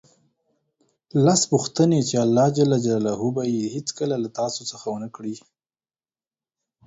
لس 1.25 1.41
پوښتنې 1.51 1.99
چې 2.09 2.15
الله 2.25 2.47
ج 2.55 2.57
به 3.35 3.43
یې 3.55 3.65
هېڅکله 3.75 4.15
له 4.23 4.29
تاسو 4.39 4.61
څخه 4.71 4.85
ونه 4.89 5.09
کړي 5.15 5.35